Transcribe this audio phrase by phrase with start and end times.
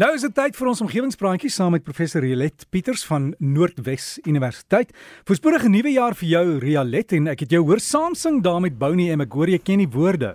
[0.00, 4.94] Nou is dit tyd vir ons omgewingspraatjie saam met professor Rialet Pieters van Noordwes Universiteit.
[5.28, 8.78] Voorspoedige nuwe jaar vir jou Rialet en ek het jou hoor saam sing daar met
[8.80, 10.30] Bounty en ek hoor jy ken die woorde.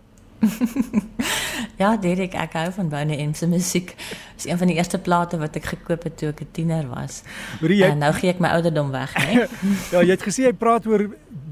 [1.82, 3.96] ja, Derek, ek hou van Bounty en se musiek.
[3.98, 6.86] Dit is een van die eerste plate wat ek gekoop het toe ek 'n tiener
[6.94, 7.24] was.
[7.66, 7.82] Jy...
[7.90, 9.50] En nou gee ek my ouderdom weg, né?
[9.96, 11.08] ja, jy het gesê jy praat oor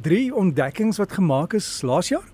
[0.05, 2.29] drie ontdekkings wat gemaak is laas jaar.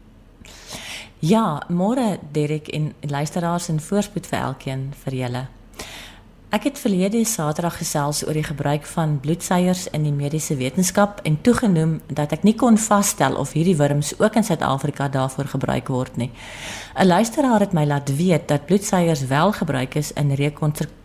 [1.24, 5.48] Ja, môre Derek en luisteraars en voorspoed vir elkeen vir julle.
[6.52, 11.38] Ek het verlede Saterdag gesels oor die gebruik van bloedseiers in die mediese wetenskap en
[11.46, 16.18] toegenoem dat ek nie kon vasstel of hierdie wurms ook in Suid-Afrika daarvoor gebruik word
[16.20, 16.28] nie.
[17.00, 20.36] 'n Luisteraar het my laat weet dat bloedseiers wel gebruik is in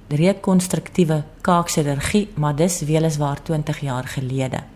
[0.08, 4.75] rekonstruktiewe kaakchirurgie, maar dis weliswaar 20 jaar gelede.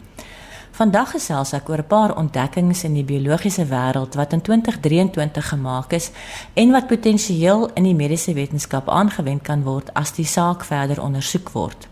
[0.80, 5.92] Vandag gesels ek oor 'n paar ontdekkings in die biologiese wêreld wat in 2023 gemaak
[5.92, 6.10] is
[6.54, 11.50] en wat potensieel in die mediese wetenskap aangewend kan word as die saak verder ondersoek
[11.50, 11.88] word.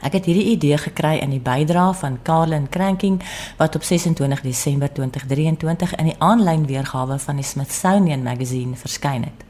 [0.00, 3.22] Ek het hierdie idee gekry in die bydra van Carlin Cranking
[3.58, 9.44] wat op 26 Desember 2023 in die aanlyn weergawe van die Smithsonian Magazine verskyn het.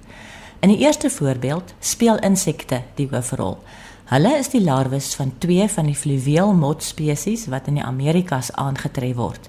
[0.61, 3.59] In die eerste voorbeeld speel insekte die hoofrol.
[4.07, 8.53] Hulle is die larwes van twee van die fluweel mot spesies wat in die Amerikas
[8.55, 9.49] aangetref word.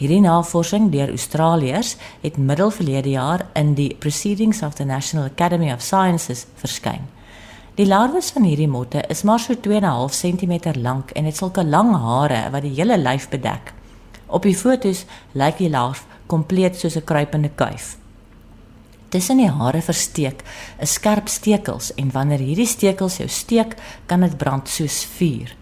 [0.00, 1.92] Hierdie navorsing deur Australiërs
[2.24, 7.06] het middelverlede jaar in die Proceedings of the National Academy of Sciences verskyn.
[7.78, 11.94] Die larwes van hierdie motte is maar so 2.5 cm lank en het sulke lang
[11.94, 13.70] hare wat die hele lyf bedek.
[14.26, 15.06] Op die fotos
[15.38, 18.01] lyk die larf kompleet soos 'n kruipende kuif
[19.12, 20.40] tussen die hare versteek
[20.80, 23.76] is skerp stekels en wanneer hierdie stekels jou steek,
[24.08, 25.52] kan dit brand soos vuur.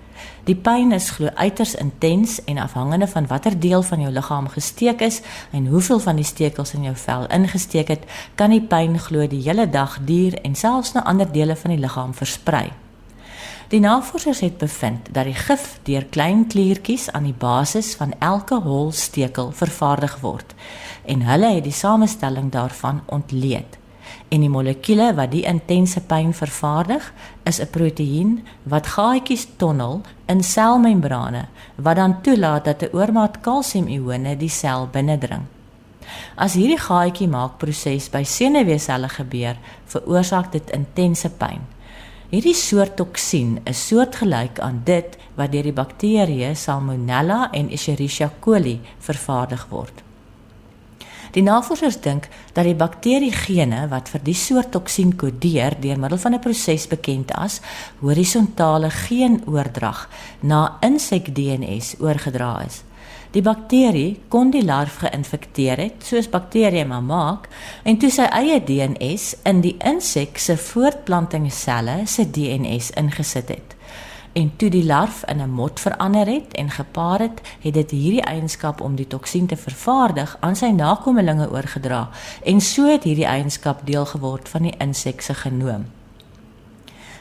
[0.49, 5.03] Die pyn is glo uiters intens en afhangende van watter deel van jou liggaam gesteek
[5.05, 5.21] is
[5.53, 9.43] en hoeveel van die stekels in jou vel ingesteek het, kan die pyn glo die
[9.45, 12.71] hele dag duur en selfs na ander dele van die liggaam versprei.
[13.71, 18.59] Die navorsers het bevind dat die gif deur klein kliertjies aan die basis van elke
[18.65, 20.57] holstekel vervaardig word
[21.07, 23.79] en hulle het die samestelling daarvan ontleed.
[24.29, 27.13] En die molekuule wat die intense pyn vervaardig,
[27.47, 34.37] is 'n proteïen wat gaatjies tonnel in selmembrane wat dan toelaat dat 'n oormaat kalsiumione
[34.37, 35.47] die sel binnendring.
[36.35, 41.61] As hierdie gaatjie maak proses by senuweeselle gebeur, veroorsaak dit intense pyn.
[42.31, 48.77] Hierdie soort toksien is soortgelyk aan dit wat deur die bakterieë Salmonella en Escherichia coli
[49.03, 50.05] vervaardig word.
[51.35, 56.35] Die navorsers dink dat die bakteriegene wat vir die soort toksien kodeer deur middel van
[56.39, 57.61] 'n proses bekend as
[57.99, 60.09] horisontale geenoordrag
[60.43, 62.85] na insek-DNS oorgedra is.
[63.31, 67.45] Die bakterie kon die larf geïnfekteer het, soos bakterieë maar maak,
[67.87, 73.77] en toe sy eie DNS in die insek se voortplantingsselle se DNS ingesit het.
[74.35, 78.23] En toe die larf in 'n mot verander het en gepaar het, het dit hierdie
[78.23, 82.09] eienskap om die toksien te vervaardig aan sy nakommelinge oorgedra
[82.45, 85.87] en so het hierdie eienskap deel geword van die insek se genoom.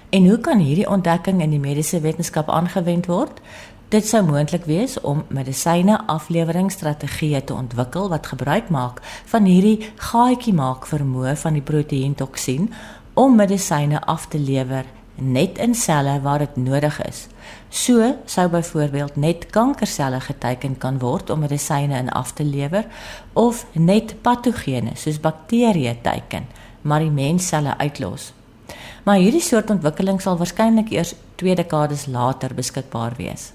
[0.09, 3.41] En hoe kan hierdie ontdekking in die mediese wetenskap aangewend word?
[3.89, 8.99] Dit sou moontlik wees om medisyne afleweringsstrategieë te ontwikkel wat gebruik maak
[9.31, 12.69] van hierdie gaatjie maak vermoë van die proteïen toksien
[13.17, 14.85] om medisyne af te lewer
[15.17, 17.25] net in selle waar dit nodig is.
[17.73, 22.85] So sou byvoorbeeld net kankerselle geteken kan word om medisyne in af te lewer
[23.33, 26.45] of net patogene soos bakterieë teken,
[26.81, 28.33] maar die mensselle uitlos.
[29.03, 33.53] Maar hierdie soort ontwikkeling sal waarskynlik eers 2 dekades later beskikbaar wees.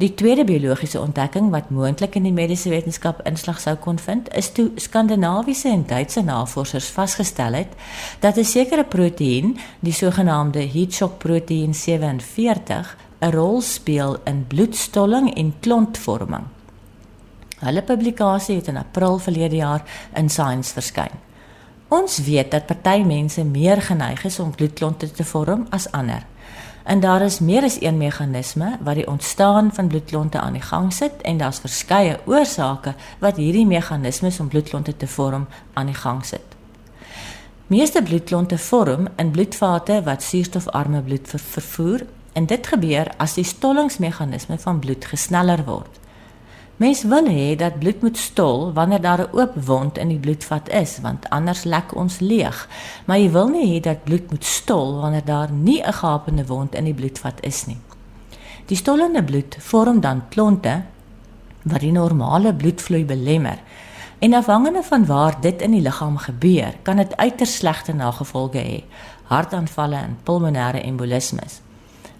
[0.00, 4.48] Die tweede biologiese ontdekking wat moontlik in die mediese wetenskap inslag sou kon vind, is
[4.56, 7.74] toe Skandinawiese en Duitse navorsers vasgestel het
[8.20, 15.34] dat 'n sekere proteïen, die sogenaamde heat shock proteïen 47, 'n rol speel in bloedstolling
[15.34, 16.44] en klontvorming.
[17.58, 19.82] Hulle publikasie het in April verlede jaar
[20.14, 21.12] in Science verskyn.
[21.88, 26.26] Ons weet dat party mense meer geneig is om bloedklonte te vorm as ander.
[26.90, 30.92] En daar is meer as een meganisme wat die ontstaan van bloedklonte aan die gang
[30.92, 36.24] sit en daar's verskeie oorsake wat hierdie meganismes om bloedklonte te vorm aan die gang
[36.24, 36.56] sit.
[37.66, 43.44] Meeste bloedklonte vorm in bloedvate wat suurstofarme bloed ver vervoer en dit gebeur as die
[43.44, 45.99] stollingsmeganisme van bloed gesneller word.
[46.80, 50.68] Mens wil hê dat bloed moet stol wanneer daar 'n oop wond in die bloedvat
[50.68, 52.68] is, want anders lek ons leeg.
[53.04, 56.74] Maar jy wil nie hê dat bloed moet stol wanneer daar nie 'n gapende wond
[56.74, 57.76] in die bloedvat is nie.
[58.66, 60.82] Die stollende bloed vorm dan klonte
[61.62, 63.58] wat die normale bloedvloei belemmer.
[64.18, 68.84] En afhangende van waar dit in die liggaam gebeur, kan dit uiters slegte nagevolge hê.
[69.24, 71.60] hartaanvalle en pulmonêre embolismes.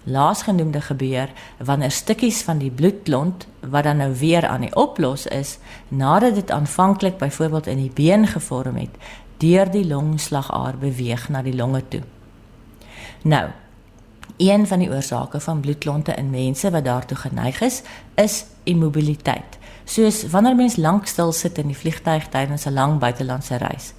[0.03, 5.57] Laasgenoemde gebeur wanneer stukkies van die bloedklont wat dan nou weer aan die oplos is
[5.87, 8.95] nadat dit aanvanklik byvoorbeeld in die been gevorm het,
[9.37, 12.01] deur die longslagaar beweeg na die longe toe.
[13.21, 13.49] Nou,
[14.37, 17.81] een van die oorsake van bloedklonte in mense wat daartoe geneig is,
[18.15, 19.57] is immobiliteit.
[19.83, 23.93] Soos wanneer mens lank stil sit in die vliegtyg tydens 'n lang buitelandse reis.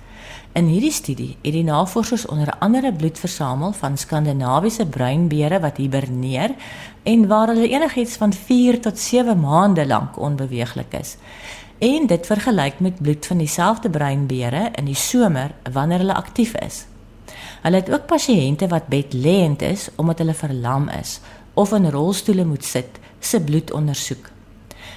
[0.53, 6.55] In hierdie studie het die navorsers onder andere bloed versamel van skandinawiese bruinbere wat hiberneer
[7.03, 11.17] en waar hulle enigiets van 4 tot 7 maande lank onbeweeglik is.
[11.79, 16.85] En dit vergelyk met bloed van dieselfde bruinbere in die somer wanneer hulle aktief is.
[17.63, 21.21] Hulle het ook pasiënte wat bedlêend is omdat hulle verlam is
[21.55, 24.31] of in rolstoele moet sit, se bloed ondersoek.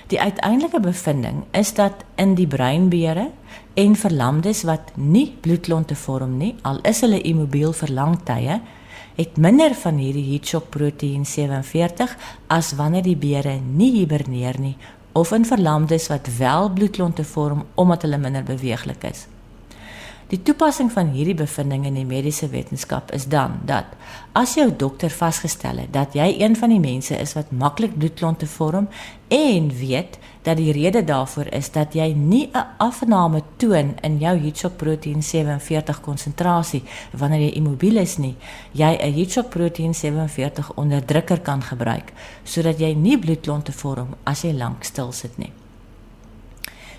[0.08, 3.32] Die uiteindelike bevinding is dat in die breinbere
[3.74, 8.60] en verlamdes wat nie bloedklonte vorm nie, al is hulle immobiel vir lang tye,
[9.16, 12.14] het minder van hierdie heat shock proteïen 47
[12.54, 14.76] as wanneer die bere nie hiberneer nie
[15.16, 19.26] of in verlamdes wat wel bloedklonte vorm omdat hulle minder beweeglik is.
[20.26, 23.92] Die toepassing van hierdie bevindinge in die mediese wetenskap is dan dat
[24.34, 28.48] as jou dokter vasgestel het dat jy een van die mense is wat maklik bloedklonte
[28.50, 28.88] vorm
[29.30, 30.18] en weet
[30.48, 36.02] dat die rede daarvoor is dat jy nie 'n afname toon in jou heatshock-proteïen 47
[36.02, 38.36] konsentrasie wanneer jy immobiel is nie,
[38.72, 42.14] jy 'n heatshock-proteïen 47 onderdrukker kan gebruik
[42.44, 45.65] sodat jy nie bloedklonte vorm as jy lank stil sit nie.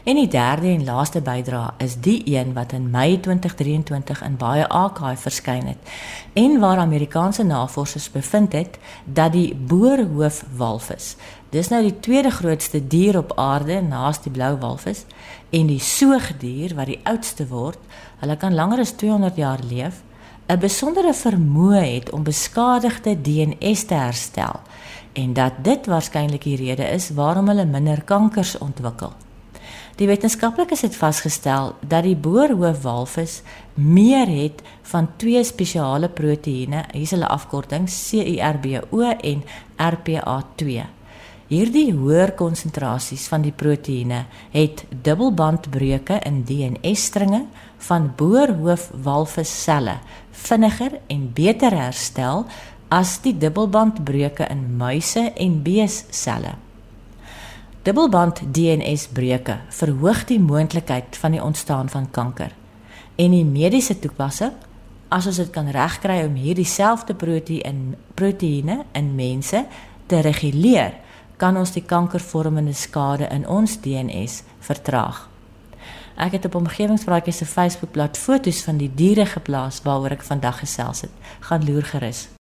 [0.06, 4.69] En die derde en laaste bydrae is die een wat in Mei 2023 in baie
[4.69, 5.91] archive verskyn het
[6.38, 11.17] en waar Amerikaanse navorsers bevind het dat die boerhoofwalvis,
[11.50, 15.03] dis nou die tweede grootste dier op aarde naas die blou walvis
[15.50, 17.82] en die soogdier wat die oudste word,
[18.23, 20.02] hulle kan langer as 200 jaar leef,
[20.47, 24.61] 'n besondere vermoë het om beskadigde DNS te herstel
[25.12, 29.12] en dat dit waarskynlik die rede is waarom hulle minder kankers ontwikkel.
[29.96, 33.38] Die wetenskaplikes het vasgestel dat die boerhoofwalvis
[33.81, 34.58] meer het
[34.90, 39.40] van twee spesiale proteïene, hier is hulle afkorting CIRBO en
[39.81, 40.84] RPA2.
[41.48, 47.46] Hierdie hoër konsentrasies van die proteïene het dubbelbandbreuke in DNA-stringe
[47.88, 49.96] van boerhoofwalvisselle
[50.44, 52.44] vinniger en beter herstel
[52.92, 56.58] as die dubbelbandbreuke in muise en beesselle.
[57.87, 62.50] Dubbelband DNS-breuke verhoog die moontlikheid van die ontstaan van kanker.
[63.15, 64.56] En die mediese toepassing,
[65.09, 69.62] as ons dit kan regkry om hierdie selfde proteïen proteïene in mense
[70.11, 70.99] te reguleer,
[71.38, 75.29] kan ons die kankervormende skade in ons DNS vertraag.
[76.19, 81.06] Ek het op omgewingspraatjies se Facebookblad foto's van die diere geplaas waaroor ek vandag gesels
[81.06, 81.15] het.
[81.47, 82.27] Gaan loer gerus.